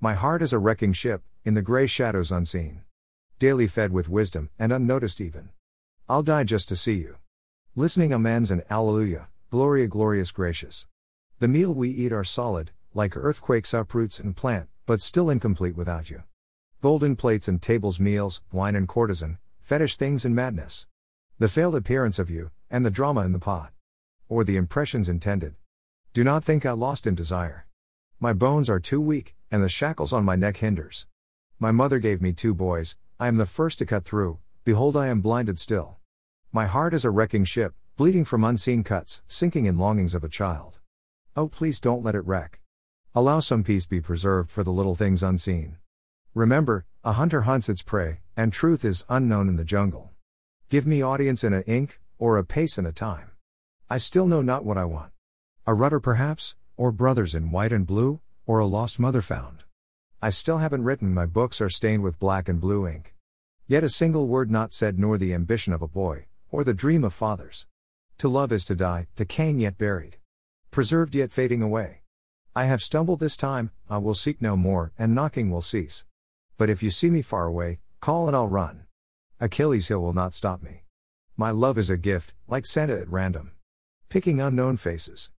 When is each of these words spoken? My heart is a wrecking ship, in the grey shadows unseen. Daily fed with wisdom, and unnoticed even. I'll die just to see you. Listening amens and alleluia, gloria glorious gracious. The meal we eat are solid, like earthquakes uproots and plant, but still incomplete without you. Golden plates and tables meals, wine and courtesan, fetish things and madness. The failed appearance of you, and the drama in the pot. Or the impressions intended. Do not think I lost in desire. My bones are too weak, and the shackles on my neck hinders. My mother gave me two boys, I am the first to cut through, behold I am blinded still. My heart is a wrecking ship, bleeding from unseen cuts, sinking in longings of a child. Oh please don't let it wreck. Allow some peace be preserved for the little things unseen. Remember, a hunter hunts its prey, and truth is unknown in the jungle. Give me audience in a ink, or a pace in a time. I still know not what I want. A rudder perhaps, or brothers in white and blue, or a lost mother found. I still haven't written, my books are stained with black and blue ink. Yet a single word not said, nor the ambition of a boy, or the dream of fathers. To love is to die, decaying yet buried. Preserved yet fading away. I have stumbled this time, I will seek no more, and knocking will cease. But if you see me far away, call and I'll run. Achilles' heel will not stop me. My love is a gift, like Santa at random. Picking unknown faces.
My 0.00 0.14
heart 0.14 0.42
is 0.42 0.52
a 0.52 0.60
wrecking 0.60 0.92
ship, 0.92 1.24
in 1.44 1.54
the 1.54 1.62
grey 1.62 1.88
shadows 1.88 2.30
unseen. 2.30 2.82
Daily 3.40 3.66
fed 3.66 3.92
with 3.92 4.08
wisdom, 4.08 4.48
and 4.56 4.72
unnoticed 4.72 5.20
even. 5.20 5.48
I'll 6.08 6.22
die 6.22 6.44
just 6.44 6.68
to 6.68 6.76
see 6.76 6.94
you. 6.94 7.16
Listening 7.74 8.12
amens 8.12 8.52
and 8.52 8.62
alleluia, 8.70 9.28
gloria 9.50 9.88
glorious 9.88 10.30
gracious. 10.30 10.86
The 11.40 11.48
meal 11.48 11.74
we 11.74 11.90
eat 11.90 12.12
are 12.12 12.22
solid, 12.22 12.70
like 12.94 13.16
earthquakes 13.16 13.74
uproots 13.74 14.20
and 14.20 14.36
plant, 14.36 14.68
but 14.86 15.00
still 15.00 15.30
incomplete 15.30 15.76
without 15.76 16.10
you. 16.10 16.22
Golden 16.80 17.16
plates 17.16 17.48
and 17.48 17.60
tables 17.60 17.98
meals, 17.98 18.40
wine 18.52 18.76
and 18.76 18.86
courtesan, 18.86 19.38
fetish 19.60 19.96
things 19.96 20.24
and 20.24 20.32
madness. 20.32 20.86
The 21.40 21.48
failed 21.48 21.74
appearance 21.74 22.20
of 22.20 22.30
you, 22.30 22.52
and 22.70 22.86
the 22.86 22.90
drama 22.92 23.22
in 23.22 23.32
the 23.32 23.40
pot. 23.40 23.72
Or 24.28 24.44
the 24.44 24.56
impressions 24.56 25.08
intended. 25.08 25.56
Do 26.12 26.22
not 26.22 26.44
think 26.44 26.64
I 26.64 26.70
lost 26.70 27.04
in 27.04 27.16
desire. 27.16 27.67
My 28.20 28.32
bones 28.32 28.68
are 28.68 28.80
too 28.80 29.00
weak, 29.00 29.36
and 29.48 29.62
the 29.62 29.68
shackles 29.68 30.12
on 30.12 30.24
my 30.24 30.34
neck 30.34 30.56
hinders. 30.56 31.06
My 31.60 31.70
mother 31.70 32.00
gave 32.00 32.20
me 32.20 32.32
two 32.32 32.52
boys, 32.52 32.96
I 33.20 33.28
am 33.28 33.36
the 33.36 33.46
first 33.46 33.78
to 33.78 33.86
cut 33.86 34.04
through, 34.04 34.40
behold 34.64 34.96
I 34.96 35.06
am 35.06 35.20
blinded 35.20 35.56
still. 35.56 35.98
My 36.50 36.66
heart 36.66 36.94
is 36.94 37.04
a 37.04 37.10
wrecking 37.10 37.44
ship, 37.44 37.74
bleeding 37.96 38.24
from 38.24 38.42
unseen 38.42 38.82
cuts, 38.82 39.22
sinking 39.28 39.66
in 39.66 39.78
longings 39.78 40.16
of 40.16 40.24
a 40.24 40.28
child. 40.28 40.80
Oh 41.36 41.46
please 41.46 41.78
don't 41.78 42.02
let 42.02 42.16
it 42.16 42.26
wreck. 42.26 42.58
Allow 43.14 43.38
some 43.38 43.62
peace 43.62 43.86
be 43.86 44.00
preserved 44.00 44.50
for 44.50 44.64
the 44.64 44.72
little 44.72 44.96
things 44.96 45.22
unseen. 45.22 45.76
Remember, 46.34 46.86
a 47.04 47.12
hunter 47.12 47.42
hunts 47.42 47.68
its 47.68 47.82
prey, 47.82 48.18
and 48.36 48.52
truth 48.52 48.84
is 48.84 49.04
unknown 49.08 49.48
in 49.48 49.54
the 49.54 49.64
jungle. 49.64 50.10
Give 50.70 50.88
me 50.88 51.02
audience 51.02 51.44
in 51.44 51.54
a 51.54 51.60
ink, 51.68 52.00
or 52.18 52.36
a 52.36 52.44
pace 52.44 52.78
in 52.78 52.86
a 52.86 52.90
time. 52.90 53.30
I 53.88 53.98
still 53.98 54.26
know 54.26 54.42
not 54.42 54.64
what 54.64 54.76
I 54.76 54.86
want. 54.86 55.12
A 55.68 55.74
rudder 55.74 56.00
perhaps, 56.00 56.56
or 56.78 56.92
brothers 56.92 57.34
in 57.34 57.50
white 57.50 57.72
and 57.72 57.86
blue, 57.86 58.20
or 58.46 58.60
a 58.60 58.66
lost 58.66 58.98
mother 58.98 59.20
found. 59.20 59.64
I 60.22 60.30
still 60.30 60.58
haven't 60.58 60.84
written, 60.84 61.12
my 61.12 61.26
books 61.26 61.60
are 61.60 61.68
stained 61.68 62.02
with 62.02 62.18
black 62.18 62.48
and 62.48 62.60
blue 62.60 62.88
ink. 62.88 63.14
Yet 63.66 63.84
a 63.84 63.90
single 63.90 64.26
word 64.26 64.50
not 64.50 64.72
said, 64.72 64.98
nor 64.98 65.18
the 65.18 65.34
ambition 65.34 65.74
of 65.74 65.82
a 65.82 65.88
boy, 65.88 66.26
or 66.50 66.64
the 66.64 66.72
dream 66.72 67.04
of 67.04 67.12
fathers. 67.12 67.66
To 68.18 68.28
love 68.28 68.52
is 68.52 68.64
to 68.64 68.74
die, 68.74 69.08
decaying 69.16 69.60
yet 69.60 69.76
buried. 69.76 70.16
Preserved 70.70 71.14
yet 71.14 71.32
fading 71.32 71.62
away. 71.62 72.02
I 72.54 72.64
have 72.64 72.82
stumbled 72.82 73.20
this 73.20 73.36
time, 73.36 73.72
I 73.90 73.98
will 73.98 74.14
seek 74.14 74.40
no 74.40 74.56
more, 74.56 74.92
and 74.98 75.14
knocking 75.14 75.50
will 75.50 75.60
cease. 75.60 76.04
But 76.56 76.70
if 76.70 76.82
you 76.82 76.90
see 76.90 77.10
me 77.10 77.22
far 77.22 77.46
away, 77.46 77.80
call 78.00 78.28
and 78.28 78.36
I'll 78.36 78.48
run. 78.48 78.86
Achilles' 79.40 79.88
heel 79.88 80.00
will 80.00 80.12
not 80.12 80.32
stop 80.32 80.62
me. 80.62 80.84
My 81.36 81.50
love 81.50 81.76
is 81.76 81.90
a 81.90 81.96
gift, 81.96 82.34
like 82.48 82.66
Santa 82.66 82.98
at 83.00 83.08
random. 83.10 83.52
Picking 84.08 84.40
unknown 84.40 84.76
faces. 84.76 85.26